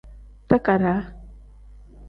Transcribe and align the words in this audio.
Takadaa. 0.49 1.01